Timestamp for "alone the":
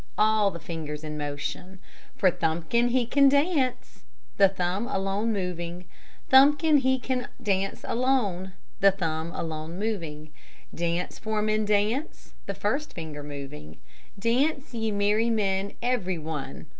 4.35-4.47, 7.87-8.89